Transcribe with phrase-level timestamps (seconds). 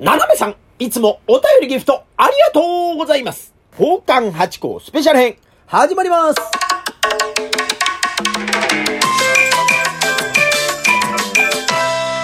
[0.00, 3.52] ななめさん、いつもお便りギフトありがとうございます。
[3.72, 6.40] 宝冠八甲スペシャル編、始まります。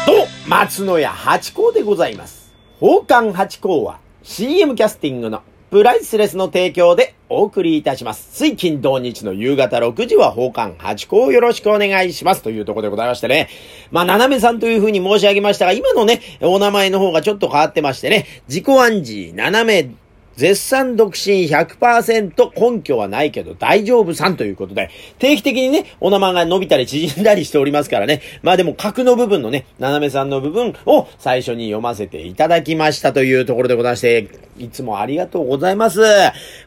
[0.06, 2.50] どうも、松野屋八甲でございます。
[2.80, 5.42] 宝冠八甲は CM キャスティングの
[5.76, 8.34] プライスレスの提供でお送りいたします。
[8.34, 12.40] 水金土日の夕方6時は奉還8校をよろしくお願いします。
[12.40, 13.50] というところでございましてね。
[13.90, 19.90] まあ、斜めさんというふうに申し上げましたが、今のね、お名前の方がちょっと変わってましてね、自己暗示、斜め、
[20.36, 28.20] 絶賛独身100%根拠はないけど大丈夫さんということで、定期的にね、お名前が伸びたり縮んだりしておりますからね。
[28.42, 36.00] まあでも角の部分のね、斜めさんの部分を最初に読ませていただきましたというところでございまして、いつもありがとうございます。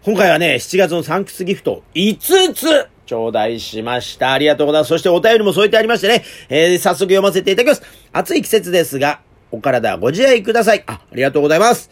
[0.04, 4.34] 今回はね、7月のサンクスギフト5つ頂戴しました。
[4.34, 4.90] ありがとうございます。
[4.90, 7.84] そしてお便りも添えてありましてね、えー、早速読ませていただきます。
[8.14, 10.84] 暑い季節ですが、お体ご自愛ください。
[10.86, 11.90] あ、ありがとうございます。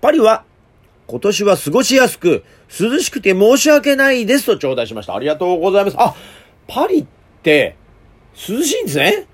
[0.00, 0.44] パリは
[1.10, 2.44] 今年は過ごしやすく、
[2.80, 5.16] 涼しくて申し訳ないですと頂戴しました。
[5.16, 5.96] ありがとうございます。
[5.98, 6.14] あ、
[6.68, 7.06] パリっ
[7.42, 7.74] て、
[8.32, 9.26] 涼しいんですね？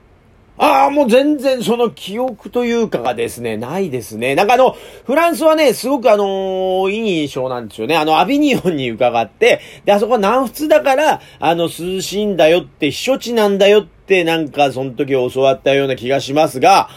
[0.58, 4.34] ああ、もう全然その記憶というかがですね、ないですね。
[4.34, 7.94] なんかあの、フランスはね、すごくあのーいい印象なんですよね。
[7.94, 16.88] あの、アビニオンに伺って、で、あそこは南仏だから、あの、涼しいんだよって、避暑地なんだよって、なんかその時教わったような気がしますが、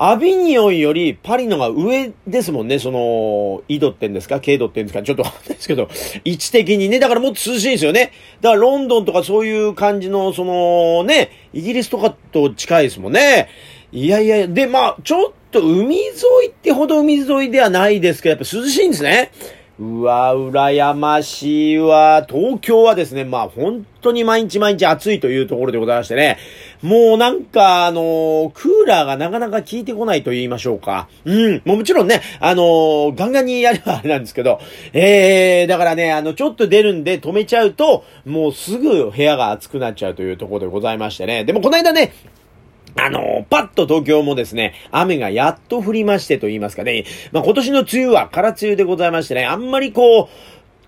[0.00, 4.38] アビニオンよりパリのが上ですもんね、その、緯度ってんですか？
[4.38, 5.02] 経度ってんですか？
[5.02, 5.88] ちょっとわかんないですけど、
[6.24, 8.12] 位置的にね、だからもっと涼しいんですよね。
[8.40, 13.48] だからロンドンとかそういう感じの、そのね、イギリスとかと近いですもんね。
[13.90, 16.12] いやいや、で、まあ、ちょっと海沿
[16.44, 19.32] いってほど海沿いではないですけど、やっぱ涼しいんですね。
[19.80, 22.26] うわ、羨ましいわ。
[22.28, 26.36] 東京はですね、まあ本当に毎日毎日暑いというところでございましてね。
[26.82, 31.08] もうなんか、あのークーラーがなかなか効いてこないと言いましょうか。
[31.24, 31.62] うん。
[31.64, 34.60] もうもちろんね、あのーガンガンにやればあれなんですけど、
[34.92, 41.44] えー、だからね、あの、ちょっと出るんで止めちゃうと、もうすぐ部屋が暑くなっちゃうというところでございましてね。
[41.44, 42.12] でもこの間ね、
[42.96, 50.28] あの、パッと東京もですね、雨がやっと降りましてと言いますかね、まあ今年の梅雨は空梅雨でございましてね、あんまりこう、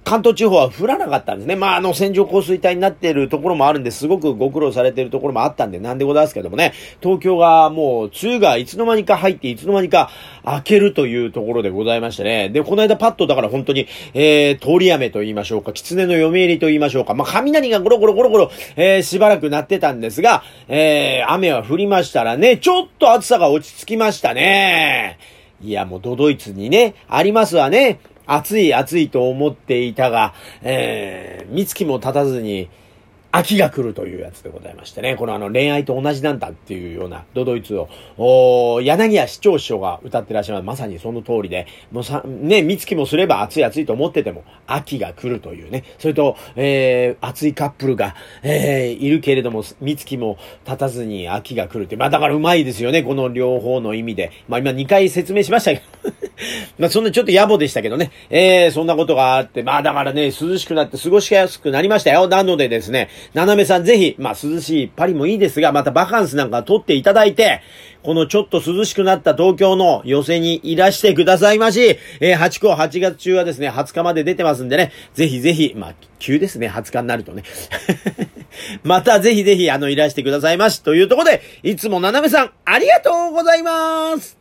[0.04, 1.56] 関東地方は降らなかったんですね。
[1.56, 10.10] まあ、あの、線状降水帯になっているところもあるんですごくご苦労されているところもあったんで、なんでございますけどもね、東京がもう、梅雨がいつの間にか入って、いつの間にか
[10.44, 12.48] 明けるというところでございましてね。
[12.48, 25.18] で、この間パッとだから本当に、えー、通り雨と言いましょうか、狐の嫁入りと言いましょうか、まあ、雷がゴロゴロゴロゴロ、えー、しばらくなってたんですが、えー、雨は降りましたらね、ちょっと暑さが落ち着きましたね。
[25.62, 28.00] いや、もうドドイツにね、ありますわね。
[28.32, 32.68] 暑い暑いと思っていたが、えー、三月も経たずに、
[33.32, 35.14] 秋が来るというやつでございましてね。
[35.14, 37.88] このあの恋愛と同じなんだっていうようなドドイツを、
[38.18, 40.64] お柳家市長師匠が歌ってらっしゃる。
[40.64, 45.84] まさにその通りで、もうさ、ね、三月もすれば暑い暑いと思ってても、秋が来るというね。
[45.98, 51.96] それと、えー、熱いカップルが、えー、いるけれども、三月も経たずに秋が来るって。
[51.96, 53.04] まあだからうまいですよね。
[53.04, 54.32] この両方の意味で。
[54.48, 56.19] まあ今2回説明しましたけど。
[56.80, 58.10] まあそんなちょっと野暮でしたけどね。
[58.30, 62.26] えー、そんなことがあって、まあだからね、涼しくなって過ごしやすくなりましたよ。
[62.26, 67.60] なのでですね、斜めさんぜひ、まあ涼しいパリもいいですが、またバカンスなんか取っていただいて、
[68.02, 71.98] このちょっと涼しくなった東京の寄せにいらしてくださいまし。
[72.20, 77.42] えー、8個8月中はですね、20日まで出てますんでね、ぜひぜひ、まあ、急ですね、20日になるとね。
[78.84, 80.78] またぜひぜひ、あの、いらしてくださいまし。
[80.78, 84.39] というところで、いつも斜めさん、ありがとうございます